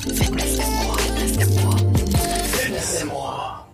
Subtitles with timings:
[0.00, 1.78] Fitness im Ohr, Fitness im Ohr,
[2.52, 3.66] Fitness im Ohr.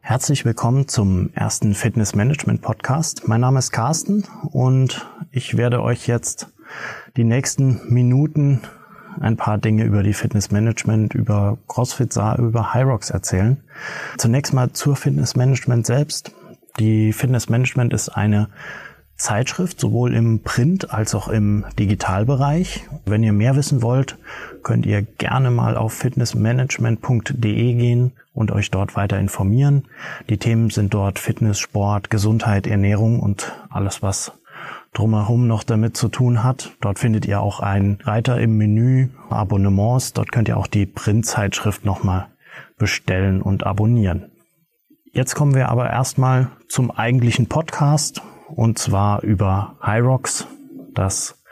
[0.00, 3.26] Herzlich willkommen zum ersten Fitness Management Podcast.
[3.26, 6.52] Mein Name ist Carsten und ich werde euch jetzt
[7.16, 8.60] die nächsten Minuten
[9.18, 13.60] ein paar Dinge über die Fitness Management, über CrossFit Saar, über Hyrox erzählen.
[14.18, 16.30] Zunächst mal zur Fitness Management selbst.
[16.78, 18.50] Die Fitness Management ist eine
[19.16, 22.86] Zeitschrift, sowohl im Print als auch im Digitalbereich.
[23.06, 24.18] Wenn ihr mehr wissen wollt,
[24.62, 29.84] könnt ihr gerne mal auf fitnessmanagement.de gehen und euch dort weiter informieren.
[30.28, 34.32] Die Themen sind dort Fitness, Sport, Gesundheit, Ernährung und alles, was
[34.92, 36.72] drumherum noch damit zu tun hat.
[36.80, 40.12] Dort findet ihr auch einen Reiter im Menü Abonnements.
[40.12, 42.28] Dort könnt ihr auch die Printzeitschrift nochmal
[42.78, 44.30] bestellen und abonnieren.
[45.12, 50.46] Jetzt kommen wir aber erstmal zum eigentlichen Podcast und zwar über Hyrox,
[50.94, 51.42] das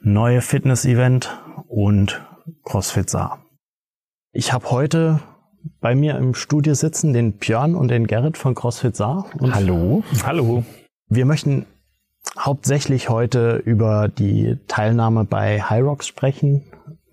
[0.00, 2.24] neue Fitness-Event und
[2.64, 3.44] CrossFit Saar.
[4.32, 5.20] Ich habe heute
[5.80, 9.26] bei mir im Studio sitzen den Björn und den Gerrit von CrossFit Saar.
[9.38, 10.02] Und Hallo.
[10.24, 10.64] Hallo.
[11.08, 11.66] Wir möchten
[12.38, 16.64] hauptsächlich heute über die Teilnahme bei Hyrox sprechen,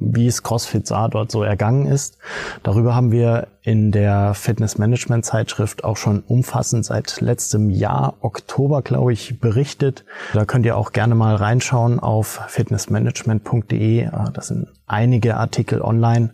[0.02, 2.18] wie es CrossFit Saar dort so ergangen ist.
[2.64, 8.82] Darüber haben wir in der Fitness Management Zeitschrift auch schon umfassend seit letztem Jahr, Oktober,
[8.82, 10.04] glaube ich, berichtet.
[10.34, 14.10] Da könnt ihr auch gerne mal reinschauen auf fitnessmanagement.de.
[14.34, 16.32] Das sind einige Artikel online,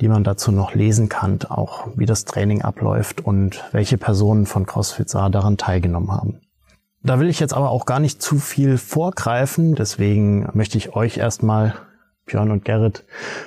[0.00, 4.64] die man dazu noch lesen kann, auch wie das Training abläuft und welche Personen von
[4.64, 6.40] CrossFit Saar daran teilgenommen haben.
[7.02, 11.16] Da will ich jetzt aber auch gar nicht zu viel vorgreifen, deswegen möchte ich euch
[11.16, 11.74] erstmal
[12.30, 13.04] Björn und Gerrit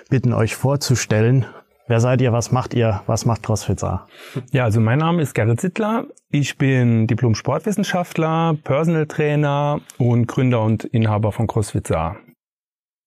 [0.10, 1.46] bitten, euch vorzustellen.
[1.88, 2.34] Wer seid ihr?
[2.34, 3.02] Was macht ihr?
[3.08, 4.08] Was macht CrossFit Saar?
[4.52, 6.06] Ja, also mein Name ist Gerrit Sittler.
[6.30, 12.18] Ich bin Diplom-Sportwissenschaftler, Personal Trainer und Gründer und Inhaber von CrossFit Saar.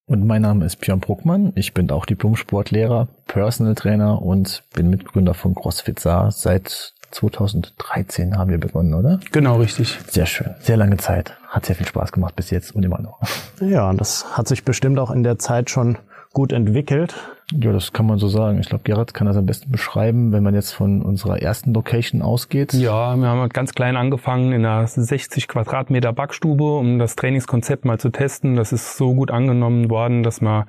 [0.06, 1.52] Und mein Name ist Björn Bruckmann.
[1.56, 6.30] Ich bin auch Diplom-Sportlehrer, Personal Trainer und bin Mitgründer von CrossFit Saar.
[6.30, 9.20] Seit 2013 haben wir begonnen, oder?
[9.32, 9.98] Genau, richtig.
[10.08, 10.54] Sehr schön.
[10.60, 11.36] Sehr lange Zeit.
[11.48, 13.20] Hat sehr viel Spaß gemacht bis jetzt und immer noch.
[13.60, 15.98] Ja, und das hat sich bestimmt auch in der Zeit schon
[16.32, 17.14] gut entwickelt.
[17.52, 18.58] Ja, das kann man so sagen.
[18.58, 22.20] Ich glaube, Gerhard kann das am besten beschreiben, wenn man jetzt von unserer ersten Location
[22.20, 22.72] ausgeht.
[22.72, 28.00] Ja, wir haben ganz klein angefangen in einer 60 Quadratmeter Backstube, um das Trainingskonzept mal
[28.00, 28.56] zu testen.
[28.56, 30.64] Das ist so gut angenommen worden, dass man,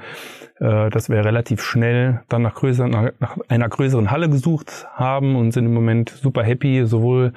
[0.59, 5.53] äh, dass wir relativ schnell dann nach, größeren, nach einer größeren Halle gesucht haben und
[5.53, 7.33] sind im Moment super happy, sowohl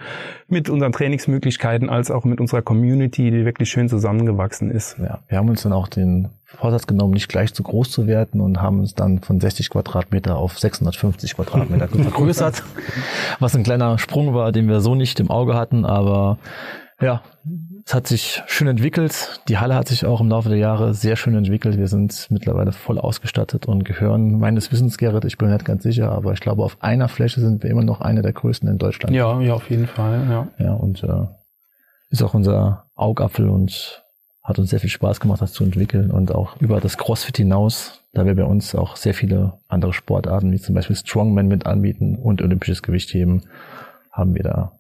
[0.49, 4.99] mit unseren Trainingsmöglichkeiten als auch mit unserer Community, die wirklich schön zusammengewachsen ist.
[4.99, 8.41] Ja, wir haben uns dann auch den Vorsatz genommen, nicht gleich zu groß zu werden
[8.41, 12.65] und haben uns dann von 60 Quadratmeter auf 650 Quadratmeter vergrößert,
[13.39, 16.39] was ein kleiner Sprung war, den wir so nicht im Auge hatten, aber
[17.01, 17.23] ja,
[17.87, 19.41] es hat sich schön entwickelt.
[19.47, 21.79] Die Halle hat sich auch im Laufe der Jahre sehr schön entwickelt.
[21.79, 26.11] Wir sind mittlerweile voll ausgestattet und gehören meines Wissens, Gerrit, ich bin nicht ganz sicher,
[26.11, 29.15] aber ich glaube, auf einer Fläche sind wir immer noch eine der größten in Deutschland.
[29.15, 30.49] Ja, ja, auf jeden Fall, ja.
[30.59, 31.27] Ja, und äh,
[32.09, 34.03] ist auch unser Augapfel und
[34.43, 38.03] hat uns sehr viel Spaß gemacht, das zu entwickeln und auch über das CrossFit hinaus,
[38.13, 42.17] da wir bei uns auch sehr viele andere Sportarten, wie zum Beispiel Strongman mit anbieten
[42.17, 43.43] und olympisches Gewichtheben,
[44.11, 44.80] haben wir da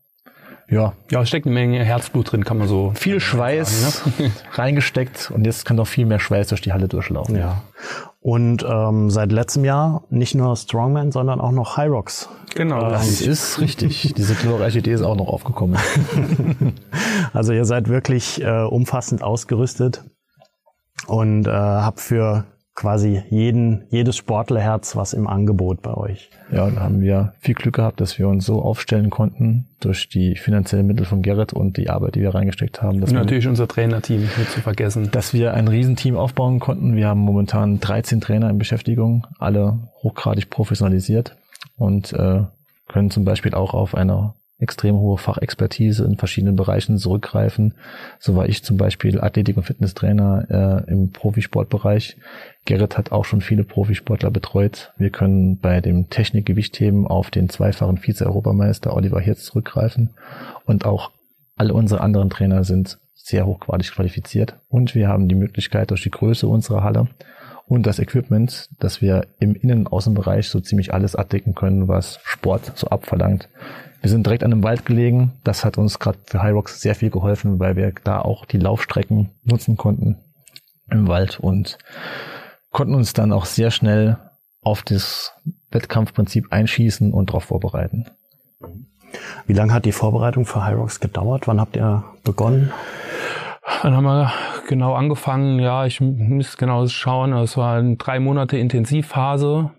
[0.71, 0.93] ja.
[1.11, 2.93] Ja, es steckt eine Menge Herzblut drin, kann man so.
[2.95, 4.31] Viel Schweiß sagen, ne?
[4.53, 7.37] reingesteckt und jetzt kann noch viel mehr Schweiß durch die Halle durchlaufen.
[7.37, 7.63] Ja.
[8.21, 12.29] Und ähm, seit letztem Jahr nicht nur Strongman, sondern auch noch Hyrox.
[12.55, 12.85] Genau.
[12.85, 14.15] Ähm, das ist richtig.
[14.17, 15.79] Diese glorreiche Idee ist auch noch aufgekommen.
[17.33, 20.05] also ihr seid wirklich äh, umfassend ausgerüstet
[21.07, 22.45] und äh, habt für
[22.81, 26.31] quasi jeden, jedes Sportlerherz was im Angebot bei euch.
[26.51, 30.35] Ja, da haben wir viel Glück gehabt, dass wir uns so aufstellen konnten durch die
[30.35, 33.03] finanziellen Mittel von Gerrit und die Arbeit, die wir reingesteckt haben.
[33.03, 35.11] und natürlich wir, unser Trainerteam nicht zu vergessen.
[35.11, 36.97] Dass wir ein Riesenteam aufbauen konnten.
[36.97, 41.37] Wir haben momentan 13 Trainer in Beschäftigung, alle hochgradig professionalisiert
[41.77, 42.45] und äh,
[42.89, 47.75] können zum Beispiel auch auf einer extrem hohe Fachexpertise in verschiedenen Bereichen zurückgreifen.
[48.19, 52.17] So war ich zum Beispiel Athletik- und Fitnesstrainer äh, im Profisportbereich.
[52.65, 54.93] Gerrit hat auch schon viele Profisportler betreut.
[54.99, 60.11] Wir können bei dem Technikgewichtheben auf den zweifachen Vize-Europameister Oliver Hirz zurückgreifen.
[60.67, 61.11] Und auch
[61.57, 64.57] alle unsere anderen Trainer sind sehr hochqualifiziert qualifiziert.
[64.69, 67.09] Und wir haben die Möglichkeit durch die Größe unserer Halle
[67.67, 72.19] und das Equipment, dass wir im Innen- und Außenbereich so ziemlich alles abdecken können, was
[72.25, 73.49] Sport so abverlangt.
[74.01, 75.33] Wir sind direkt an einem Wald gelegen.
[75.45, 79.31] Das hat uns gerade für Hyrox sehr viel geholfen, weil wir da auch die Laufstrecken
[79.45, 80.17] nutzen konnten
[80.91, 81.79] im Wald und
[82.71, 84.19] konnten uns dann auch sehr schnell
[84.63, 85.35] auf das
[85.71, 88.07] Wettkampfprinzip einschießen und darauf vorbereiten.
[89.47, 91.47] Wie lange hat die Vorbereitung für Hyrox gedauert?
[91.47, 92.73] Wann habt ihr begonnen?
[93.83, 94.33] Wann haben wir
[94.69, 95.59] genau angefangen?
[95.59, 97.33] Ja, ich muss genau schauen.
[97.35, 99.71] Es war eine drei Monate Intensivphase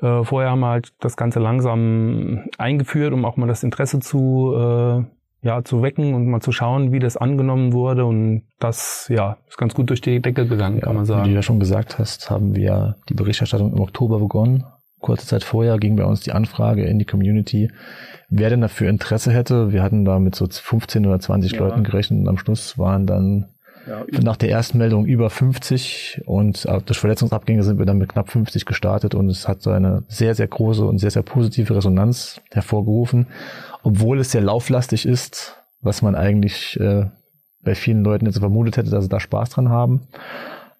[0.00, 4.54] Äh, vorher haben wir halt das Ganze langsam eingeführt, um auch mal das Interesse zu,
[4.56, 5.04] äh,
[5.46, 8.04] ja, zu wecken und mal zu schauen, wie das angenommen wurde.
[8.04, 11.24] Und das ja, ist ganz gut durch die Decke gegangen, Ja, kann man sagen.
[11.24, 14.64] Wie du ja schon gesagt hast, haben wir die Berichterstattung im Oktober begonnen.
[15.00, 17.70] Kurze Zeit vorher ging bei uns die Anfrage in die Community,
[18.30, 19.70] wer denn dafür Interesse hätte.
[19.70, 21.58] Wir hatten da mit so 15 oder 20 Ja.
[21.60, 23.53] Leuten gerechnet und am Schluss waren dann
[24.22, 28.30] nach der ersten Meldung über 50 und äh, durch Verletzungsabgänge sind wir dann mit knapp
[28.30, 32.40] 50 gestartet und es hat so eine sehr, sehr große und sehr, sehr positive Resonanz
[32.50, 33.26] hervorgerufen,
[33.82, 37.06] obwohl es sehr lauflastig ist, was man eigentlich äh,
[37.62, 40.08] bei vielen Leuten jetzt vermutet hätte, dass sie da Spaß dran haben.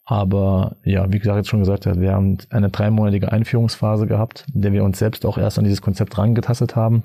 [0.04, 4.72] Aber ja, wie gesagt, jetzt schon gesagt wir haben eine dreimonatige Einführungsphase gehabt, in der
[4.72, 7.04] wir uns selbst auch erst an dieses Konzept rangetastet haben,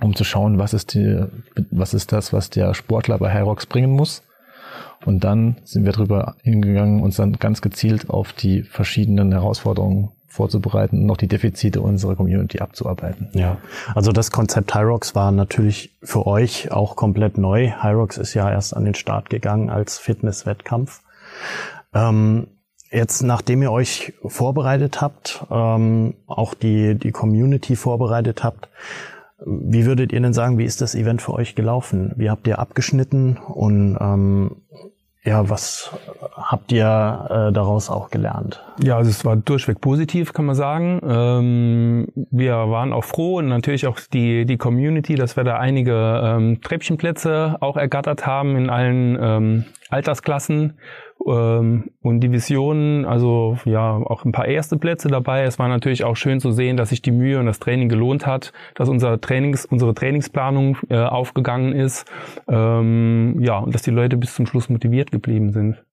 [0.00, 1.26] um zu schauen, was ist die,
[1.70, 4.22] was ist das, was der Sportler bei Hyrox bringen muss.
[5.04, 11.00] Und dann sind wir drüber hingegangen, uns dann ganz gezielt auf die verschiedenen Herausforderungen vorzubereiten
[11.00, 13.28] und noch die Defizite unserer Community abzuarbeiten.
[13.34, 13.58] Ja,
[13.94, 17.70] also das Konzept Hyrox war natürlich für euch auch komplett neu.
[17.82, 21.02] Hyrox ist ja erst an den Start gegangen als Fitnesswettkampf.
[21.92, 22.46] Ähm,
[22.90, 28.70] jetzt, nachdem ihr euch vorbereitet habt, ähm, auch die, die Community vorbereitet habt,
[29.46, 32.12] wie würdet ihr denn sagen, wie ist das Event für euch gelaufen?
[32.16, 34.56] Wie habt ihr abgeschnitten und ähm,
[35.24, 35.92] ja, was
[36.34, 36.84] habt ihr
[37.30, 38.60] äh, daraus auch gelernt?
[38.82, 41.00] Ja, also es war durchweg positiv, kann man sagen.
[41.06, 46.20] Ähm, wir waren auch froh und natürlich auch die, die Community, dass wir da einige
[46.24, 50.74] ähm, Treppchenplätze auch ergattert haben in allen ähm, Altersklassen
[51.26, 53.04] ähm, und Divisionen.
[53.04, 55.42] Also ja, auch ein paar erste Plätze dabei.
[55.42, 58.26] Es war natürlich auch schön zu sehen, dass sich die Mühe und das Training gelohnt
[58.26, 62.10] hat, dass unser Trainings, unsere Trainingsplanung äh, aufgegangen ist.
[62.48, 65.84] Ähm, ja, und dass die Leute bis zum Schluss motiviert geblieben sind.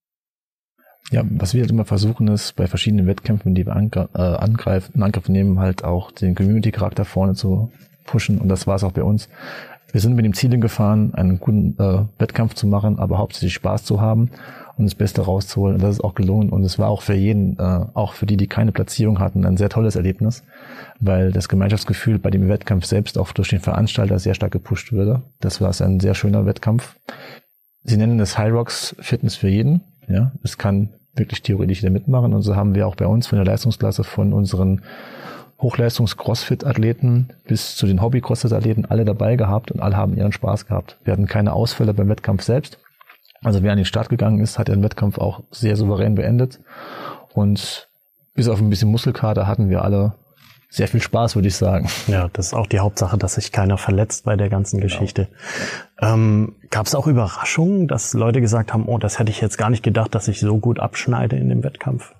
[1.11, 5.03] Ja, was wir halt immer versuchen ist, bei verschiedenen Wettkämpfen, die wir äh, angreifen, in
[5.03, 7.71] Angriff nehmen, halt auch den Community-Charakter vorne zu
[8.05, 8.39] pushen.
[8.39, 9.29] Und das war es auch bei uns.
[9.91, 13.85] Wir sind mit dem Ziel gefahren, einen guten äh, Wettkampf zu machen, aber hauptsächlich Spaß
[13.85, 14.29] zu haben
[14.77, 15.75] und das Beste rauszuholen.
[15.75, 16.49] Und das ist auch gelungen.
[16.49, 19.57] Und es war auch für jeden, äh, auch für die, die keine Platzierung hatten, ein
[19.57, 20.43] sehr tolles Erlebnis,
[20.99, 25.23] weil das Gemeinschaftsgefühl bei dem Wettkampf selbst auch durch den Veranstalter sehr stark gepusht wurde.
[25.39, 26.95] Das war ein sehr schöner Wettkampf.
[27.89, 29.81] Sie nennen es High Rocks Fitness für jeden.
[30.07, 32.35] Ja, es kann wirklich theoretisch jeder mitmachen.
[32.35, 34.81] Und so haben wir auch bei uns von der Leistungsklasse von unseren
[35.59, 40.99] Hochleistungs-Crossfit-Athleten bis zu den Hobby-Crossfit-Athleten alle dabei gehabt und alle haben ihren Spaß gehabt.
[41.03, 42.77] Wir hatten keine Ausfälle beim Wettkampf selbst.
[43.41, 46.59] Also wer an den Start gegangen ist, hat den Wettkampf auch sehr souverän beendet.
[47.33, 47.89] Und
[48.35, 50.13] bis auf ein bisschen Muskelkater hatten wir alle
[50.69, 51.89] sehr viel Spaß, würde ich sagen.
[52.07, 55.27] Ja, das ist auch die Hauptsache, dass sich keiner verletzt bei der ganzen Geschichte.
[55.99, 59.71] Ähm, Gab es auch Überraschungen, dass Leute gesagt haben, oh, das hätte ich jetzt gar
[59.71, 62.13] nicht gedacht, dass ich so gut abschneide in dem Wettkampf?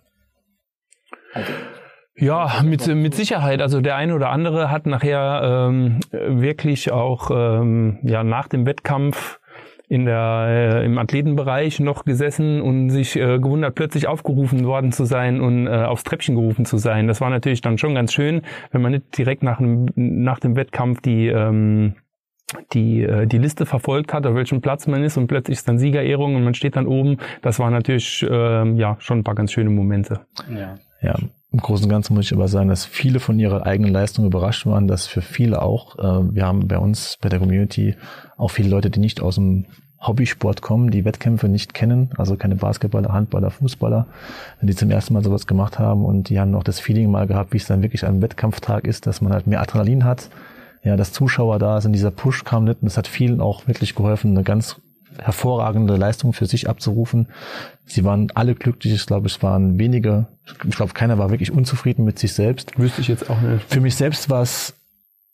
[2.16, 3.62] Ja, mit, mit Sicherheit.
[3.62, 9.39] Also der eine oder andere hat nachher ähm, wirklich auch ähm, ja, nach dem Wettkampf
[9.90, 15.04] in der, äh, im Athletenbereich noch gesessen und sich äh, gewundert, plötzlich aufgerufen worden zu
[15.04, 17.08] sein und äh, aufs Treppchen gerufen zu sein.
[17.08, 20.56] Das war natürlich dann schon ganz schön, wenn man nicht direkt nach dem, nach dem
[20.56, 21.96] Wettkampf die, ähm,
[22.72, 25.80] die, äh, die Liste verfolgt hat, auf welchem Platz man ist und plötzlich ist dann
[25.80, 27.18] Siegerehrung und man steht dann oben.
[27.42, 30.22] Das war natürlich ähm, ja schon ein paar ganz schöne Momente.
[30.56, 30.76] Ja.
[31.02, 31.16] Ja,
[31.52, 34.66] im Großen und Ganzen muss ich aber sagen, dass viele von ihrer eigenen Leistung überrascht
[34.66, 37.96] waren, dass für viele auch, äh, wir haben bei uns, bei der Community,
[38.40, 39.66] auch viele Leute, die nicht aus dem
[40.00, 44.08] Hobbysport kommen, die Wettkämpfe nicht kennen, also keine Basketballer, Handballer, Fußballer,
[44.62, 47.52] die zum ersten Mal sowas gemacht haben und die haben auch das Feeling mal gehabt,
[47.52, 50.30] wie es dann wirklich am Wettkampftag ist, dass man halt mehr Adrenalin hat,
[50.84, 53.94] ja, dass Zuschauer da sind, dieser Push kam nicht und das hat vielen auch wirklich
[53.94, 54.78] geholfen, eine ganz
[55.18, 57.28] hervorragende Leistung für sich abzurufen.
[57.84, 60.28] Sie waren alle glücklich, ich glaube, es waren wenige,
[60.64, 62.80] ich glaube, keiner war wirklich unzufrieden mit sich selbst.
[62.80, 63.66] Wüsste ich jetzt auch nicht.
[63.68, 64.79] Für mich selbst war es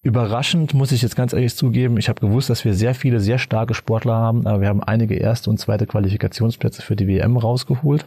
[0.05, 1.97] überraschend, muss ich jetzt ganz ehrlich zugeben.
[1.97, 5.15] Ich habe gewusst, dass wir sehr viele sehr starke Sportler haben, aber wir haben einige
[5.15, 8.05] erste und zweite Qualifikationsplätze für die WM rausgeholt.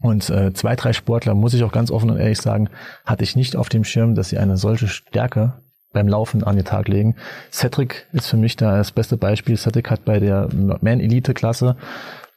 [0.00, 2.70] Und äh, zwei, drei Sportler, muss ich auch ganz offen und ehrlich sagen,
[3.04, 5.60] hatte ich nicht auf dem Schirm, dass sie eine solche Stärke
[5.92, 7.16] beim Laufen an den Tag legen.
[7.52, 9.58] Cedric ist für mich da das beste Beispiel.
[9.58, 11.76] Cedric hat bei der Man Elite Klasse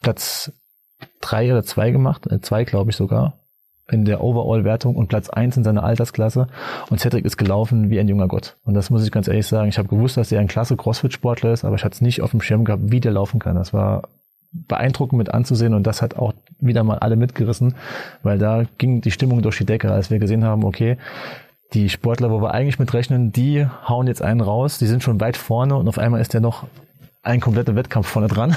[0.01, 0.51] Platz
[1.21, 3.40] drei oder zwei gemacht, äh, zwei glaube ich sogar,
[3.91, 6.47] in der Overall-Wertung und Platz eins in seiner Altersklasse.
[6.89, 8.57] Und Cedric ist gelaufen wie ein junger Gott.
[8.63, 9.69] Und das muss ich ganz ehrlich sagen.
[9.69, 12.31] Ich habe gewusst, dass er ein klasse Crossfit-Sportler ist, aber ich hatte es nicht auf
[12.31, 13.55] dem Schirm gehabt, wie der laufen kann.
[13.55, 14.03] Das war
[14.53, 17.75] beeindruckend mit anzusehen und das hat auch wieder mal alle mitgerissen,
[18.21, 20.97] weil da ging die Stimmung durch die Decke, als wir gesehen haben, okay,
[21.73, 25.21] die Sportler, wo wir eigentlich mit rechnen, die hauen jetzt einen raus, die sind schon
[25.21, 26.65] weit vorne und auf einmal ist der noch
[27.23, 28.55] ein kompletter Wettkampf vorne dran.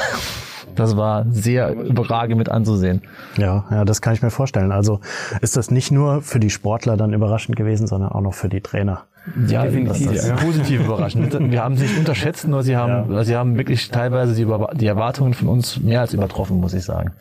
[0.75, 3.02] Das war sehr überragend mit anzusehen.
[3.37, 4.73] Ja, ja, das kann ich mir vorstellen.
[4.73, 5.00] Also
[5.40, 8.61] ist das nicht nur für die Sportler dann überraschend gewesen, sondern auch noch für die
[8.61, 9.04] Trainer.
[9.47, 10.07] Ja, definitiv.
[10.09, 10.37] Das ist ja.
[10.37, 11.33] positiv überraschend.
[11.50, 13.25] Wir haben sie nicht unterschätzt, nur sie haben, ja.
[13.25, 14.47] sie haben wirklich teilweise die,
[14.78, 17.12] die, Erwartungen von uns mehr als übertroffen, muss ich sagen.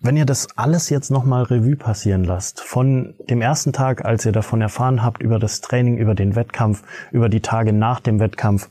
[0.00, 4.32] Wenn ihr das alles jetzt nochmal Revue passieren lasst, von dem ersten Tag, als ihr
[4.32, 8.68] davon erfahren habt, über das Training, über den Wettkampf, über die Tage nach dem Wettkampf,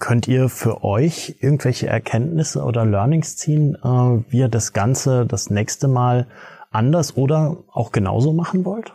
[0.00, 3.88] könnt ihr für euch irgendwelche Erkenntnisse oder Learnings ziehen, äh,
[4.28, 6.26] wie ihr das Ganze das nächste Mal
[6.70, 8.92] anders oder auch genauso machen wollt?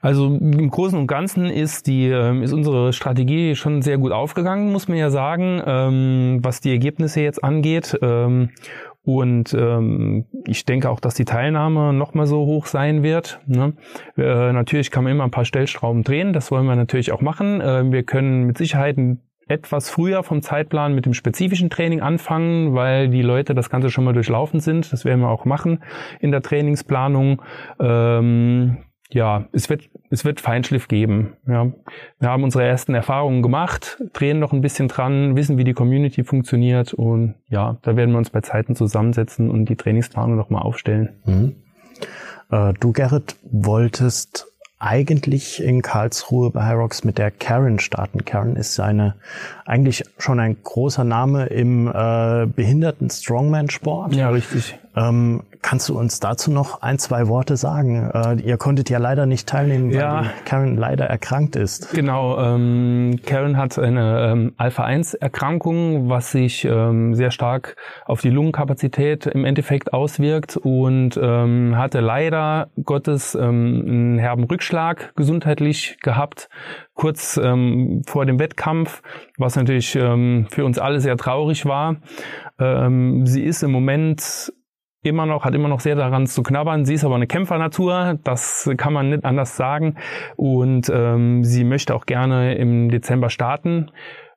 [0.00, 4.70] Also im Großen und Ganzen ist die ähm, ist unsere Strategie schon sehr gut aufgegangen,
[4.70, 7.98] muss man ja sagen, ähm, was die Ergebnisse jetzt angeht.
[8.00, 8.50] Ähm,
[9.04, 13.40] und ähm, ich denke auch, dass die Teilnahme noch mal so hoch sein wird.
[13.46, 13.72] Ne?
[14.16, 17.60] Äh, natürlich kann man immer ein paar Stellschrauben drehen, das wollen wir natürlich auch machen.
[17.60, 18.98] Äh, wir können mit Sicherheit
[19.48, 24.04] etwas früher vom Zeitplan mit dem spezifischen Training anfangen, weil die Leute das Ganze schon
[24.04, 24.92] mal durchlaufen sind.
[24.92, 25.82] Das werden wir auch machen
[26.20, 27.42] in der Trainingsplanung.
[27.80, 28.78] Ähm,
[29.10, 31.36] ja, es wird, es wird Feinschliff geben.
[31.46, 31.72] Ja.
[32.20, 36.24] Wir haben unsere ersten Erfahrungen gemacht, drehen noch ein bisschen dran, wissen, wie die Community
[36.24, 41.20] funktioniert und ja, da werden wir uns bei Zeiten zusammensetzen und die Trainingsplanung nochmal aufstellen.
[41.24, 41.56] Mhm.
[42.50, 44.46] Äh, du, Gerrit, wolltest
[44.78, 48.24] eigentlich in Karlsruhe bei Hyrox mit der Karen starten.
[48.24, 49.14] Karen ist eine
[49.66, 54.14] eigentlich schon ein großer Name im äh, behinderten Strongman-Sport.
[54.14, 54.78] Ja, richtig.
[54.98, 58.10] Ähm, kannst du uns dazu noch ein, zwei Worte sagen?
[58.12, 60.24] Äh, ihr konntet ja leider nicht teilnehmen, weil ja.
[60.44, 61.92] Karen leider erkrankt ist.
[61.94, 67.76] Genau, ähm, Karen hat eine ähm, Alpha-1-Erkrankung, was sich ähm, sehr stark
[68.06, 75.14] auf die Lungenkapazität im Endeffekt auswirkt und ähm, hatte leider Gottes ähm, einen herben Rückschlag
[75.14, 76.48] gesundheitlich gehabt,
[76.94, 79.02] kurz vor dem Wettkampf,
[79.36, 81.96] was natürlich für uns alle sehr traurig war.
[82.58, 84.52] Sie ist im Moment
[85.02, 86.84] immer noch, hat immer noch sehr daran zu knabbern.
[86.84, 89.96] Sie ist aber eine Kämpfernatur, das kann man nicht anders sagen.
[90.36, 93.90] Und ähm, sie möchte auch gerne im Dezember starten.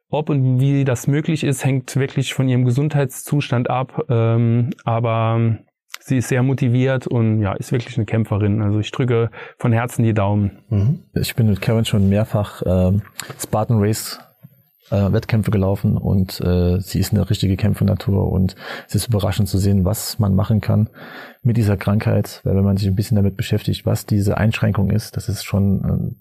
[0.09, 4.05] Ob und wie das möglich ist, hängt wirklich von ihrem Gesundheitszustand ab.
[4.09, 5.57] Ähm, aber
[5.99, 8.61] sie ist sehr motiviert und ja, ist wirklich eine Kämpferin.
[8.61, 10.59] Also ich drücke von Herzen die Daumen.
[10.69, 10.99] Mhm.
[11.13, 13.03] Ich bin mit Karen schon mehrfach ähm,
[13.39, 14.19] Spartan Race
[14.91, 18.55] äh, Wettkämpfe gelaufen und äh, sie ist eine richtige Kämpfernatur und
[18.87, 20.89] es ist überraschend zu sehen, was man machen kann
[21.41, 25.17] mit dieser Krankheit, weil wenn man sich ein bisschen damit beschäftigt, was diese Einschränkung ist,
[25.17, 26.17] das ist schon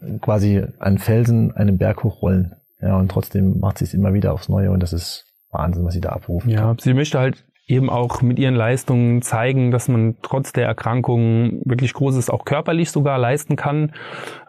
[0.00, 2.56] äh, quasi ein Felsen einen Berg hochrollen.
[2.80, 5.94] Ja, und trotzdem macht sie es immer wieder aufs Neue und das ist Wahnsinn, was
[5.94, 6.46] sie da abruft.
[6.46, 11.62] Ja, sie möchte halt eben auch mit ihren Leistungen zeigen, dass man trotz der Erkrankung
[11.64, 13.92] wirklich Großes auch körperlich sogar leisten kann.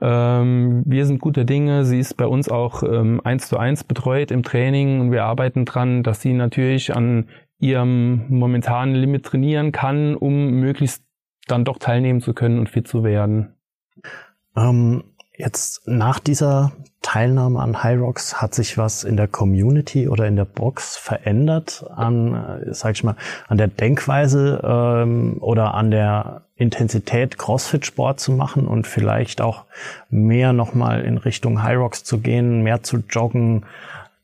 [0.01, 1.83] Ähm, wir sind gute Dinge.
[1.83, 5.65] Sie ist bei uns auch ähm, eins zu eins betreut im Training und wir arbeiten
[5.65, 7.27] dran, dass sie natürlich an
[7.59, 11.03] ihrem momentanen Limit trainieren kann, um möglichst
[11.47, 13.55] dann doch teilnehmen zu können und fit zu werden.
[14.55, 15.03] Ähm,
[15.35, 16.73] jetzt nach dieser
[17.07, 21.85] Teilnahme an High Rocks hat sich was in der Community oder in der Box verändert
[21.95, 23.15] an, äh, sag ich mal,
[23.47, 29.63] an der Denkweise ähm, oder an der Intensität Crossfit-Sport zu machen und vielleicht auch
[30.09, 33.65] mehr nochmal in Richtung High Rocks zu gehen, mehr zu joggen.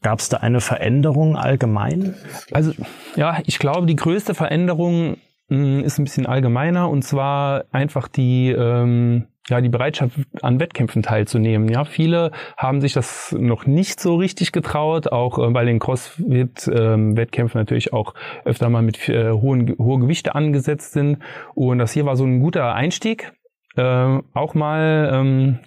[0.01, 2.15] Gab es da eine Veränderung allgemein?
[2.51, 2.73] Also
[3.15, 5.15] ja, ich glaube, die größte Veränderung
[5.47, 10.59] mh, mm, ist ein bisschen allgemeiner und zwar einfach die ähm, ja, die Bereitschaft an
[10.59, 11.67] Wettkämpfen teilzunehmen.
[11.67, 17.57] Ja, viele haben sich das noch nicht so richtig getraut, auch äh, bei den CrossFit-Wettkämpfen
[17.57, 18.13] ähm, natürlich auch
[18.45, 21.19] öfter mal mit äh, hohen hohe Gewichte angesetzt sind.
[21.55, 23.33] Und das hier war so ein guter Einstieg,
[23.75, 25.59] äh, auch mal ähm,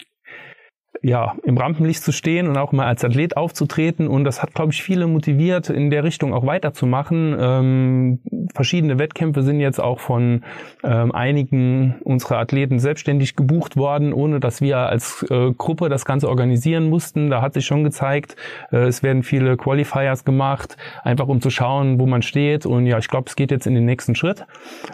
[1.03, 4.09] ja, im Rampenlicht zu stehen und auch mal als Athlet aufzutreten.
[4.09, 7.37] Und das hat, glaube ich, viele motiviert, in der Richtung auch weiterzumachen.
[7.39, 8.21] Ähm,
[8.55, 10.45] verschiedene Wettkämpfe sind jetzt auch von
[10.83, 16.29] ähm, einigen unserer Athleten selbstständig gebucht worden, ohne dass wir als äh, Gruppe das Ganze
[16.29, 17.31] organisieren mussten.
[17.31, 18.37] Da hat sich schon gezeigt,
[18.73, 22.67] äh, es werden viele Qualifiers gemacht, einfach um zu schauen, wo man steht.
[22.67, 24.47] Und ja, ich glaube, es geht jetzt in den nächsten Schritt.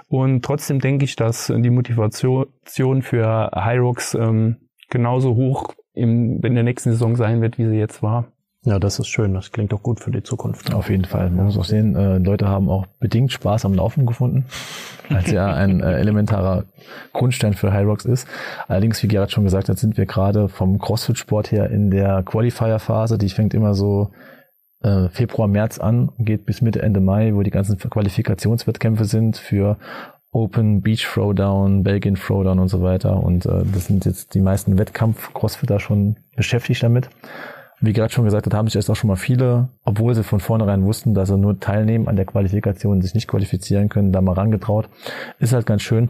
[0.08, 4.56] Und trotzdem denke ich, dass die Motivation für Hyrox ähm,
[4.90, 8.32] genauso hoch in der nächsten Saison sein wird, wie sie jetzt war.
[8.64, 9.34] Ja, das ist schön.
[9.34, 10.72] Das klingt auch gut für die Zukunft.
[10.72, 11.30] Auf jeden Fall.
[11.30, 14.46] Man muss auch sehen, äh, Leute haben auch bedingt Spaß am Laufen gefunden,
[15.08, 16.66] als ja ein äh, elementarer
[17.12, 18.28] Grundstein für High Rocks ist.
[18.68, 23.18] Allerdings, wie Gerhard schon gesagt hat, sind wir gerade vom CrossFit-Sport her in der Qualifier-Phase.
[23.18, 24.12] Die fängt immer so
[24.82, 29.38] äh, Februar, März an und geht bis Mitte, Ende Mai, wo die ganzen Qualifikationswettkämpfe sind
[29.38, 29.76] für
[30.32, 33.22] Open Beach Throwdown, Belgian Throwdown und so weiter.
[33.22, 37.10] Und äh, das sind jetzt die meisten Wettkampf-Crossfitter schon beschäftigt damit.
[37.80, 40.40] wie gerade schon gesagt hat, haben sich erst auch schon mal viele, obwohl sie von
[40.40, 44.32] vornherein wussten, dass sie nur teilnehmen an der Qualifikation, sich nicht qualifizieren können, da mal
[44.32, 44.88] rangetraut.
[45.38, 46.08] Ist halt ganz schön.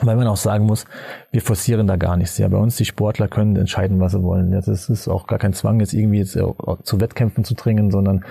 [0.00, 0.86] Weil man auch sagen muss,
[1.30, 2.38] wir forcieren da gar nichts.
[2.38, 4.50] Ja, bei uns die Sportler können entscheiden, was sie wollen.
[4.52, 8.24] Jetzt ist es auch gar kein Zwang, jetzt irgendwie jetzt zu Wettkämpfen zu dringen, sondern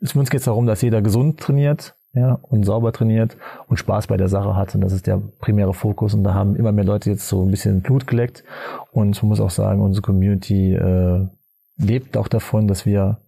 [0.00, 3.36] es uns geht darum, dass jeder gesund trainiert, ja, und sauber trainiert
[3.68, 4.74] und Spaß bei der Sache hat.
[4.74, 6.14] Und das ist der primäre Fokus.
[6.14, 8.44] Und da haben immer mehr Leute jetzt so ein bisschen Blut geleckt.
[8.92, 11.26] Und man muss auch sagen, unsere Community äh,
[11.76, 13.18] lebt auch davon, dass wir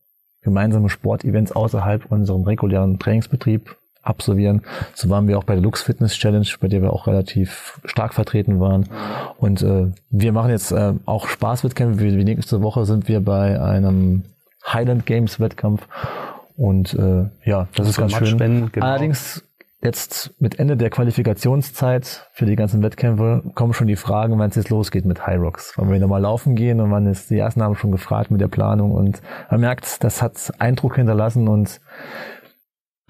[0.43, 4.63] gemeinsame Sportevents außerhalb unserem regulären Trainingsbetrieb absolvieren.
[4.95, 8.15] So waren wir auch bei der Lux Fitness Challenge, bei der wir auch relativ stark
[8.15, 8.89] vertreten waren.
[9.39, 12.01] Und äh, wir machen jetzt äh, auch Spaßwettkämpfe.
[12.01, 14.25] Wie, nächste Woche sind wir bei einem
[14.67, 15.87] Highland Games Wettkampf.
[16.61, 18.71] Und äh, ja, das, das ist ganz schön.
[18.71, 18.87] Genau.
[18.87, 19.43] Allerdings
[19.83, 24.57] Jetzt mit Ende der Qualifikationszeit für die ganzen Wettkämpfe kommen schon die Fragen, wann es
[24.57, 25.79] jetzt losgeht mit High Rocks.
[25.79, 28.49] Wollen wir nochmal laufen gehen und wann ist die ersten haben schon gefragt mit der
[28.49, 31.81] Planung und man merkt, das hat Eindruck hinterlassen und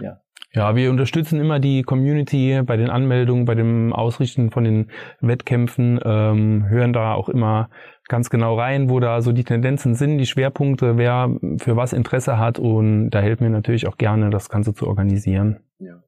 [0.01, 0.21] ja.
[0.53, 5.99] Ja, wir unterstützen immer die Community bei den Anmeldungen, bei dem Ausrichten von den Wettkämpfen,
[6.05, 7.69] ähm, hören da auch immer
[8.11, 12.37] ganz genau rein, wo da so die Tendenzen sind, die Schwerpunkte, wer für was Interesse
[12.39, 15.61] hat und da helfen wir natürlich auch gerne, das Ganze zu organisieren.
[15.79, 16.03] Ja.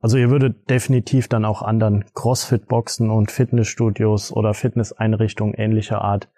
[0.00, 6.28] Also ihr würdet definitiv dann auch anderen CrossFit-Boxen und Fitnessstudios oder Fitnesseinrichtungen ähnlicher Art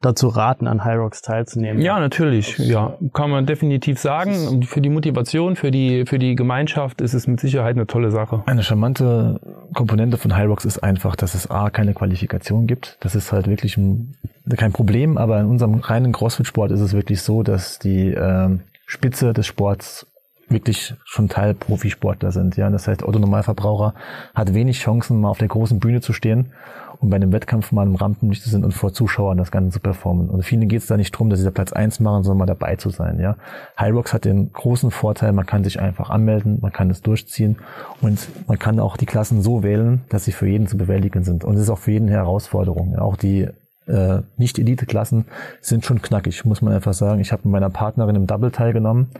[0.00, 1.80] dazu raten, an Hyrox teilzunehmen.
[1.80, 2.58] Ja, natürlich.
[2.58, 4.62] Ja, kann man definitiv sagen.
[4.62, 8.42] Für die Motivation, für die, für die Gemeinschaft ist es mit Sicherheit eine tolle Sache.
[8.46, 9.40] Eine charmante
[9.72, 12.98] Komponente von Hyrox ist einfach, dass es A, keine Qualifikation gibt.
[13.00, 14.16] Das ist halt wirklich ein,
[14.56, 19.32] kein Problem, aber in unserem reinen CrossFit-Sport ist es wirklich so, dass die äh, Spitze
[19.32, 20.06] des Sports
[20.48, 22.56] wirklich schon Teil Profisportler sind.
[22.56, 23.94] Ja, das heißt, Otto Normalverbraucher
[24.34, 26.52] hat wenig Chancen, mal auf der großen Bühne zu stehen
[27.00, 29.80] und bei einem Wettkampf mal im Rampenlicht zu sind und vor Zuschauern das Ganze zu
[29.80, 30.28] performen.
[30.28, 32.46] Und vielen geht es da nicht drum, dass sie da Platz eins machen, sondern mal
[32.46, 33.18] dabei zu sein.
[33.20, 33.36] Ja,
[33.76, 37.58] Hyrox hat den großen Vorteil, man kann sich einfach anmelden, man kann es durchziehen
[38.00, 41.44] und man kann auch die Klassen so wählen, dass sie für jeden zu bewältigen sind.
[41.44, 42.92] Und es ist auch für jeden eine Herausforderung.
[42.92, 43.48] Ja, auch die
[43.86, 45.26] äh, Nicht-Elite-Klassen
[45.60, 47.20] sind schon knackig, muss man einfach sagen.
[47.20, 49.10] Ich habe mit meiner Partnerin im Double teilgenommen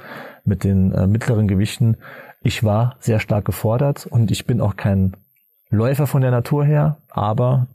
[0.44, 1.96] mit den äh, mittleren Gewichten.
[2.42, 5.16] Ich war sehr stark gefordert und ich bin auch kein
[5.70, 7.68] Läufer von der Natur her, aber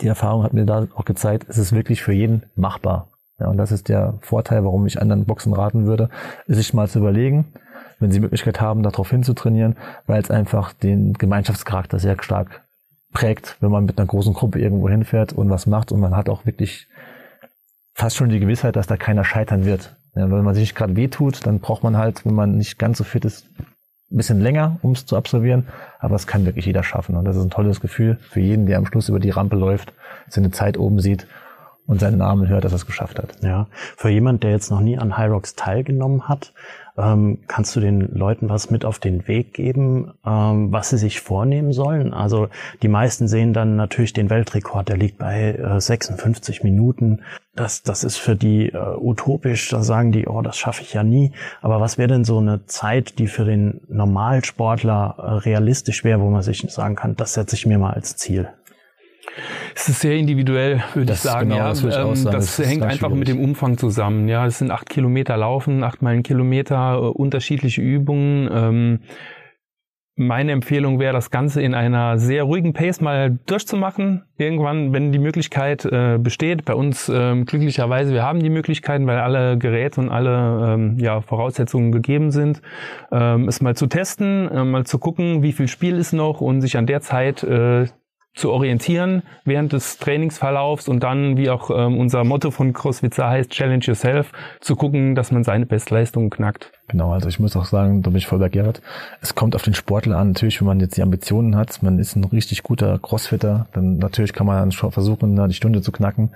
[0.00, 3.08] die Erfahrung hat mir da auch gezeigt, es ist wirklich für jeden machbar.
[3.38, 6.08] Ja, und das ist der Vorteil, warum ich anderen Boxen raten würde,
[6.46, 7.52] sich mal zu überlegen,
[7.98, 12.65] wenn sie Möglichkeit haben, darauf hinzutrainieren, weil es einfach den Gemeinschaftscharakter sehr stark
[13.16, 16.28] prägt, wenn man mit einer großen Gruppe irgendwo hinfährt und was macht und man hat
[16.28, 16.86] auch wirklich
[17.94, 19.96] fast schon die Gewissheit, dass da keiner scheitern wird.
[20.14, 23.04] Ja, wenn man sich gerade wehtut, dann braucht man halt, wenn man nicht ganz so
[23.04, 25.66] fit ist, ein bisschen länger, um es zu absolvieren.
[25.98, 27.16] Aber es kann wirklich jeder schaffen.
[27.16, 29.94] Und das ist ein tolles Gefühl für jeden, der am Schluss über die Rampe läuft,
[30.28, 31.26] seine Zeit oben sieht
[31.86, 33.42] und seinen Namen hört, dass er es geschafft hat.
[33.42, 36.52] Ja, für jemand, der jetzt noch nie an Rocks teilgenommen hat,
[36.98, 41.20] ähm, kannst du den Leuten was mit auf den Weg geben, ähm, was sie sich
[41.20, 42.12] vornehmen sollen?
[42.12, 42.48] Also
[42.82, 47.22] die meisten sehen dann natürlich den Weltrekord, der liegt bei äh, 56 Minuten.
[47.54, 49.70] Das, das ist für die äh, utopisch.
[49.70, 51.32] Da sagen die, oh, das schaffe ich ja nie.
[51.62, 56.30] Aber was wäre denn so eine Zeit, die für den Normalsportler äh, realistisch wäre, wo
[56.30, 58.48] man sich sagen kann, das setze ich mir mal als Ziel?
[59.74, 61.50] Es ist sehr individuell, würde ich sagen.
[61.50, 63.18] Genau, ja, das, ähm, das, das hängt einfach schwierig.
[63.18, 64.28] mit dem Umfang zusammen.
[64.28, 68.48] Ja, es sind acht Kilometer Laufen, acht Meilen Kilometer, äh, unterschiedliche Übungen.
[68.52, 69.00] Ähm,
[70.18, 74.24] meine Empfehlung wäre, das Ganze in einer sehr ruhigen Pace mal durchzumachen.
[74.38, 76.64] Irgendwann, wenn die Möglichkeit äh, besteht.
[76.64, 81.20] Bei uns ähm, glücklicherweise, wir haben die Möglichkeiten, weil alle Geräte und alle ähm, ja,
[81.20, 82.62] Voraussetzungen gegeben sind,
[83.12, 86.62] ähm, es mal zu testen, äh, mal zu gucken, wie viel Spiel ist noch und
[86.62, 87.86] sich an der Zeit äh,
[88.36, 93.50] zu orientieren während des Trainingsverlaufs und dann, wie auch ähm, unser Motto von CrossFit heißt,
[93.50, 96.70] Challenge Yourself, zu gucken, dass man seine Bestleistung knackt.
[96.88, 98.82] Genau, also ich muss auch sagen, da bin ich voll bei Gerhard.
[99.20, 100.28] Es kommt auf den Sportler an.
[100.28, 104.34] Natürlich, wenn man jetzt die Ambitionen hat, man ist ein richtig guter Crossfitter, dann natürlich
[104.34, 106.34] kann man versuchen, die Stunde zu knacken.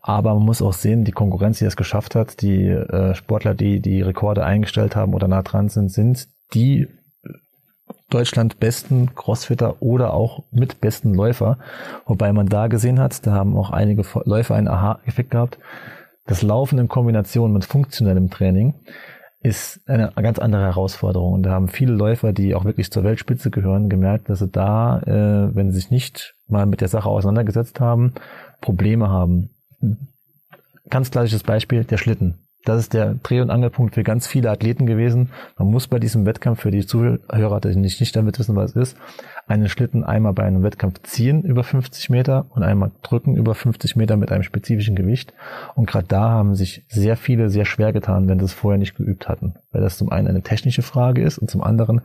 [0.00, 3.80] Aber man muss auch sehen, die Konkurrenz, die es geschafft hat, die äh, Sportler, die
[3.80, 6.88] die Rekorde eingestellt haben oder nah dran sind, sind die
[8.10, 11.58] Deutschland besten Crossfitter oder auch mit besten Läufer.
[12.06, 15.58] Wobei man da gesehen hat, da haben auch einige Läufer einen Aha-Effekt gehabt.
[16.26, 18.74] Das Laufen in Kombination mit funktionellem Training
[19.40, 21.32] ist eine ganz andere Herausforderung.
[21.32, 25.00] Und da haben viele Läufer, die auch wirklich zur Weltspitze gehören, gemerkt, dass sie da,
[25.00, 28.12] äh, wenn sie sich nicht mal mit der Sache auseinandergesetzt haben,
[28.60, 29.50] Probleme haben.
[30.88, 32.38] Ganz klassisches Beispiel, der Schlitten.
[32.64, 35.30] Das ist der Dreh- und Angelpunkt für ganz viele Athleten gewesen.
[35.58, 38.90] Man muss bei diesem Wettkampf für die Zuhörer, die nicht, nicht damit wissen, was es
[38.90, 38.98] ist,
[39.48, 43.96] einen Schlitten einmal bei einem Wettkampf ziehen über 50 Meter und einmal drücken über 50
[43.96, 45.34] Meter mit einem spezifischen Gewicht.
[45.74, 48.94] Und gerade da haben sich sehr viele sehr schwer getan, wenn sie es vorher nicht
[48.94, 49.54] geübt hatten.
[49.72, 52.02] Weil das zum einen eine technische Frage ist und zum anderen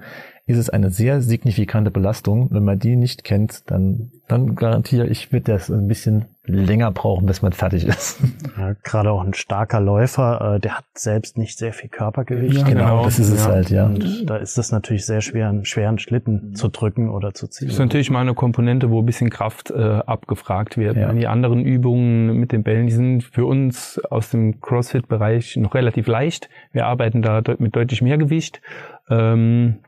[0.48, 2.48] ist es eine sehr signifikante Belastung.
[2.52, 7.26] Wenn man die nicht kennt, dann, dann garantiere ich, wird das ein bisschen länger brauchen,
[7.26, 8.20] bis man fertig ist.
[8.58, 12.58] Ja, gerade auch ein starker Läufer, äh, der hat selbst nicht sehr viel Körpergewicht.
[12.58, 13.04] Ja, genau, genau.
[13.04, 13.86] das ist es Ja, halt, ja.
[13.86, 17.68] Und da ist es natürlich sehr schwer, einen schweren Schlitten zu drücken oder zu ziehen.
[17.68, 20.96] Das ist natürlich mal eine Komponente, wo ein bisschen Kraft äh, abgefragt wird.
[20.96, 21.12] Ja.
[21.14, 26.08] Die anderen Übungen mit den Bällen, die sind für uns aus dem CrossFit-Bereich noch relativ
[26.08, 26.50] leicht.
[26.72, 28.62] Wir arbeiten da mit deutlich mehr Gewicht.
[29.10, 29.80] Ähm,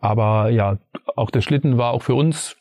[0.00, 0.78] aber ja,
[1.16, 2.56] auch der Schlitten war auch für uns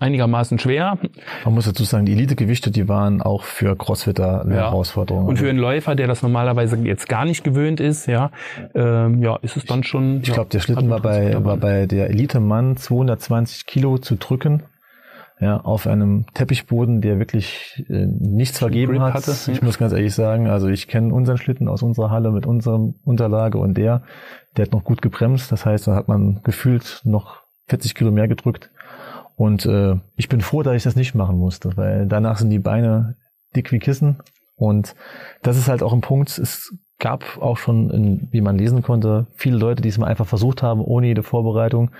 [0.00, 0.98] einigermaßen schwer.
[1.44, 4.60] Man muss dazu sagen, die Elitegewichte, die waren auch für Crossfitter eine Ja.
[4.70, 5.26] Herausforderung.
[5.26, 8.30] Und für einen Läufer, der das normalerweise jetzt gar nicht gewöhnt ist, ja,
[8.74, 10.20] ähm, ja, ist es dann schon.
[10.22, 14.62] ich glaube, der Schlitten war bei, war bei der Elite-Mann 220 Kilo zu drücken.
[15.40, 19.14] Ja, auf einem Teppichboden, der wirklich äh, nichts vergeben hat.
[19.14, 19.64] hatte, Ich ja.
[19.64, 23.58] muss ganz ehrlich sagen, also ich kenne unseren Schlitten aus unserer Halle mit unserem Unterlage
[23.58, 24.02] und der,
[24.56, 25.50] der hat noch gut gebremst.
[25.50, 28.70] Das heißt, da hat man gefühlt noch 40 Kilo mehr gedrückt.
[29.36, 32.58] Und äh, ich bin froh, dass ich das nicht machen musste, weil danach sind die
[32.58, 33.16] Beine
[33.56, 34.18] dick wie Kissen.
[34.56, 34.94] Und
[35.42, 36.38] das ist halt auch ein Punkt.
[36.38, 40.26] Es gab auch schon, in, wie man lesen konnte, viele Leute, die es mal einfach
[40.26, 41.90] versucht haben, ohne jede Vorbereitung.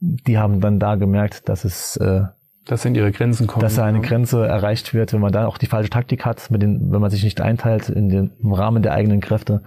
[0.00, 2.22] Die haben dann da gemerkt, dass es, äh,
[2.66, 3.62] dass in ihre Grenzen kommen.
[3.62, 4.04] dass da eine ja.
[4.04, 7.10] Grenze erreicht wird, wenn man dann auch die falsche Taktik hat, mit den, wenn man
[7.10, 9.62] sich nicht einteilt in den, im Rahmen der eigenen Kräfte,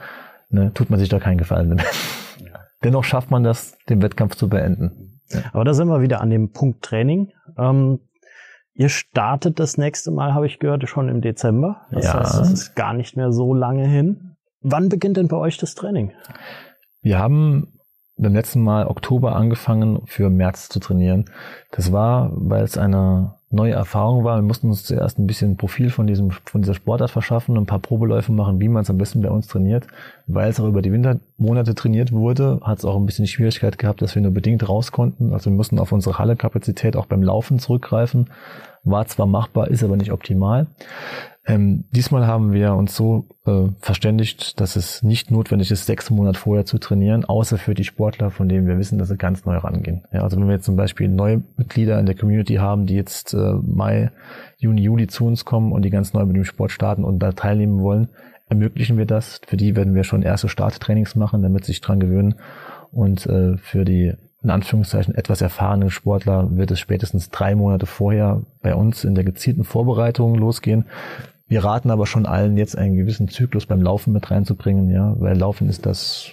[0.50, 1.86] ne, tut man sich da keinen Gefallen damit.
[2.84, 5.17] Dennoch schafft man das, den Wettkampf zu beenden.
[5.54, 7.32] Aber da sind wir wieder an dem Punkt Training.
[7.58, 8.00] Ähm,
[8.74, 11.88] ihr startet das nächste Mal, habe ich gehört, schon im Dezember.
[11.92, 12.20] Das Ja.
[12.20, 14.36] heißt, es ist gar nicht mehr so lange hin.
[14.62, 16.12] Wann beginnt denn bei euch das Training?
[17.02, 17.74] Wir haben
[18.18, 21.26] beim letzten Mal Oktober angefangen, für März zu trainieren.
[21.72, 24.38] Das war, weil es eine neue Erfahrung war.
[24.38, 27.80] Wir mussten uns zuerst ein bisschen Profil von diesem, von dieser Sportart verschaffen, ein paar
[27.80, 29.88] Probeläufe machen, wie man es am besten bei uns trainiert.
[30.26, 34.02] Weil es auch über die Wintermonate trainiert wurde, hat es auch ein bisschen Schwierigkeit gehabt,
[34.02, 35.34] dass wir nur bedingt raus konnten.
[35.34, 38.30] Also wir mussten auf unsere Hallekapazität auch beim Laufen zurückgreifen.
[38.84, 40.68] War zwar machbar, ist aber nicht optimal.
[41.48, 46.38] Ähm, diesmal haben wir uns so äh, verständigt, dass es nicht notwendig ist, sechs Monate
[46.38, 49.56] vorher zu trainieren, außer für die Sportler, von denen wir wissen, dass sie ganz neu
[49.56, 50.04] rangehen.
[50.12, 53.34] Ja, also wenn wir jetzt zum Beispiel neue Mitglieder in der Community haben, die jetzt
[53.38, 54.12] äh, Mai,
[54.58, 57.32] Juni, Juli zu uns kommen und die ganz neu mit dem Sport starten und da
[57.32, 58.10] teilnehmen wollen,
[58.50, 59.42] ermöglichen wir das.
[59.46, 62.36] Für die werden wir schon erste Starttrainings machen, damit sie sich dran gewöhnen.
[62.92, 68.44] Und äh, für die in Anführungszeichen etwas erfahrenen Sportler wird es spätestens drei Monate vorher
[68.62, 70.86] bei uns in der gezielten Vorbereitung losgehen.
[71.48, 75.38] Wir raten aber schon allen, jetzt einen gewissen Zyklus beim Laufen mit reinzubringen, ja, weil
[75.38, 76.32] Laufen ist das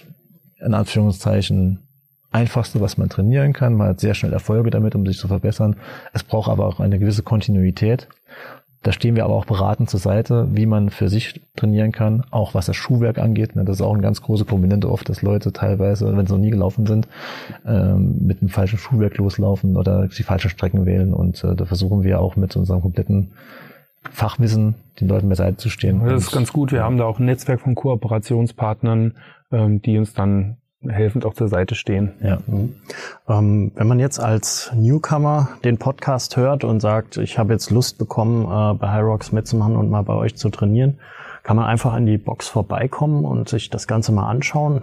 [0.59, 1.84] in Anführungszeichen
[2.31, 3.75] einfachste, was man trainieren kann.
[3.75, 5.77] Man hat sehr schnell Erfolge damit, um sich zu verbessern.
[6.13, 8.07] Es braucht aber auch eine gewisse Kontinuität.
[8.83, 12.53] Da stehen wir aber auch beratend zur Seite, wie man für sich trainieren kann, auch
[12.53, 13.55] was das Schuhwerk angeht.
[13.55, 16.39] ne, Das ist auch eine ganz große Komponente oft, dass Leute teilweise, wenn sie noch
[16.39, 17.07] nie gelaufen sind,
[17.65, 21.15] ähm, mit einem falschen Schuhwerk loslaufen oder die falschen Strecken wählen.
[21.15, 23.31] Und äh, da versuchen wir auch mit unserem kompletten
[24.11, 26.05] Fachwissen den Leuten beiseite zu stehen.
[26.05, 26.71] Das ist ganz gut.
[26.71, 29.13] Wir haben da auch ein Netzwerk von Kooperationspartnern,
[29.51, 30.57] ähm, die uns dann
[30.89, 32.13] helfend auch zur Seite stehen.
[32.21, 32.37] Ja.
[33.27, 37.97] Ähm, wenn man jetzt als Newcomer den Podcast hört und sagt, ich habe jetzt Lust
[37.97, 40.99] bekommen, äh, bei High Rocks mitzumachen und mal bei euch zu trainieren,
[41.43, 44.81] kann man einfach in die Box vorbeikommen und sich das Ganze mal anschauen.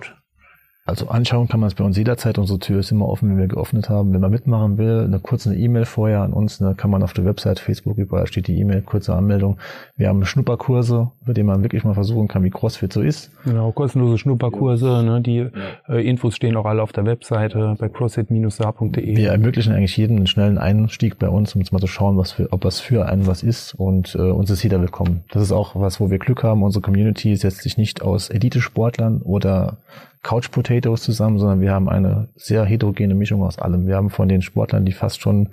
[0.84, 2.38] Also anschauen kann man es bei uns jederzeit.
[2.38, 4.12] Unsere Tür ist immer offen, wenn wir geöffnet haben.
[4.12, 7.24] Wenn man mitmachen will, eine kurze E-Mail vorher an uns, ne, kann man auf der
[7.24, 9.58] Website, Facebook, überall steht die E-Mail, kurze Anmeldung.
[9.96, 13.30] Wir haben Schnupperkurse, bei denen man wirklich mal versuchen kann, wie CrossFit so ist.
[13.44, 15.04] Genau, kostenlose Schnupperkurse.
[15.04, 15.46] Ne, die
[15.88, 19.16] äh, Infos stehen auch alle auf der Webseite bei crossfit-sa.de.
[19.16, 22.32] Wir ermöglichen eigentlich jedem einen schnellen Einstieg bei uns, um jetzt mal zu schauen, was
[22.32, 23.74] für, ob was für einen was ist.
[23.74, 25.22] Und äh, uns ist jeder willkommen.
[25.30, 26.64] Das ist auch was, wo wir Glück haben.
[26.64, 29.76] Unsere Community setzt sich nicht aus Elite-Sportlern oder
[30.22, 33.86] Couch Potatoes zusammen, sondern wir haben eine sehr heterogene Mischung aus allem.
[33.86, 35.50] Wir haben von den Sportlern, die fast schon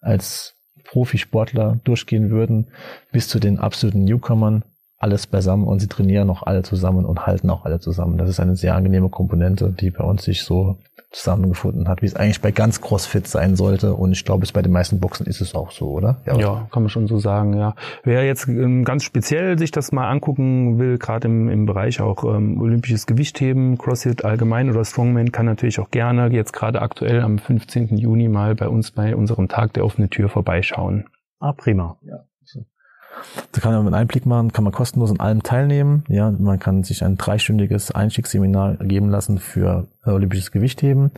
[0.00, 2.68] als Profisportler durchgehen würden,
[3.10, 4.64] bis zu den absoluten Newcomern,
[5.04, 8.16] alles beisammen und sie trainieren auch alle zusammen und halten auch alle zusammen.
[8.16, 10.78] Das ist eine sehr angenehme Komponente, die bei uns sich so
[11.10, 13.94] zusammengefunden hat, wie es eigentlich bei ganz CrossFit sein sollte.
[13.94, 16.20] Und ich glaube, es bei den meisten Boxen ist es auch so, oder?
[16.26, 17.74] Ja, kann man schon so sagen, ja.
[18.02, 22.24] Wer jetzt ähm, ganz speziell sich das mal angucken will, gerade im, im Bereich auch
[22.24, 27.38] ähm, olympisches Gewichtheben, CrossFit allgemein oder Strongman, kann natürlich auch gerne jetzt gerade aktuell am
[27.38, 27.96] 15.
[27.96, 31.04] Juni mal bei uns bei unserem Tag der offenen Tür vorbeischauen.
[31.38, 31.96] Ah, prima.
[33.52, 36.04] Da kann man einen Einblick machen, kann man kostenlos an allem teilnehmen.
[36.08, 41.12] Ja, man kann sich ein dreistündiges Einstiegsseminar geben lassen für olympisches Gewichtheben.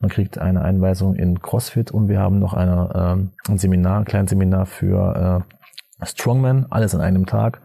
[0.00, 4.04] Man kriegt eine Einweisung in CrossFit und wir haben noch eine, ähm, ein Seminar, ein
[4.04, 5.44] kleines Seminar für
[6.00, 7.60] äh, Strongman, alles an einem Tag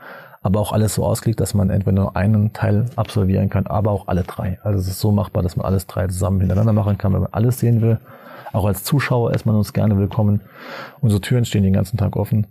[0.47, 4.07] aber auch alles so ausgelegt, dass man entweder nur einen Teil absolvieren kann, aber auch
[4.07, 4.59] alle drei.
[4.63, 7.33] Also es ist so machbar, dass man alles drei zusammen hintereinander machen kann, wenn man
[7.33, 7.99] alles sehen will.
[8.53, 10.39] Auch als Zuschauer ist man uns gerne willkommen.
[11.01, 12.47] Unsere Türen stehen den ganzen Tag offen.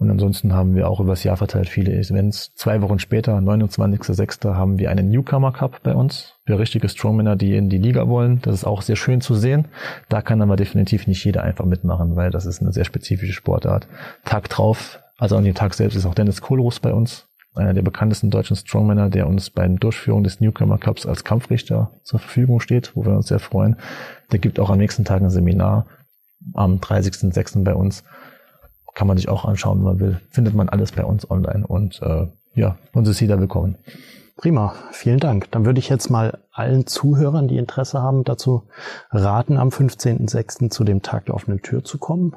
[0.00, 2.52] Und ansonsten haben wir auch übers Jahr verteilt viele Events.
[2.54, 7.54] Zwei Wochen später, 29.06., haben wir einen Newcomer Cup bei uns für richtige Strongmänner, die
[7.54, 8.40] in die Liga wollen.
[8.42, 9.68] Das ist auch sehr schön zu sehen.
[10.08, 13.86] Da kann aber definitiv nicht jeder einfach mitmachen, weil das ist eine sehr spezifische Sportart.
[14.24, 17.82] Tag drauf also an dem Tag selbst ist auch Dennis Kohlruß bei uns, einer der
[17.82, 22.58] bekanntesten deutschen Strongmänner, der uns bei der Durchführung des Newcomer Cups als Kampfrichter zur Verfügung
[22.58, 23.76] steht, wo wir uns sehr freuen.
[24.32, 25.86] Der gibt auch am nächsten Tag ein Seminar
[26.54, 27.64] am 30.06.
[27.64, 28.02] bei uns.
[29.00, 30.20] Kann man sich auch anschauen, wenn man will.
[30.28, 33.78] Findet man alles bei uns online und äh, ja, uns ist jeder willkommen.
[34.36, 35.50] Prima, vielen Dank.
[35.52, 38.64] Dann würde ich jetzt mal allen Zuhörern, die Interesse haben, dazu
[39.10, 40.68] raten, am 15.06.
[40.68, 42.36] zu dem Tag der offenen Tür zu kommen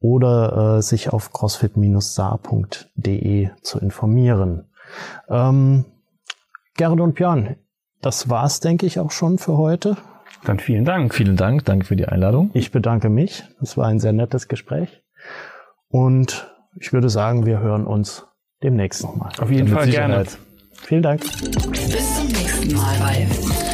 [0.00, 4.64] oder äh, sich auf crossfit-saar.de zu informieren.
[5.28, 5.84] Ähm,
[6.76, 7.54] Gerrit und Björn,
[8.02, 9.96] das war's, denke ich, auch schon für heute.
[10.42, 11.14] Dann vielen Dank.
[11.14, 12.50] Vielen Dank, danke für die Einladung.
[12.52, 13.44] Ich bedanke mich.
[13.62, 14.99] Es war ein sehr nettes Gespräch.
[15.90, 18.26] Und ich würde sagen, wir hören uns
[18.62, 19.32] demnächst nochmal.
[19.38, 20.24] Auf jeden Fall gerne.
[20.72, 21.20] Vielen Dank.
[21.20, 23.69] Bis zum nächsten Mal bei.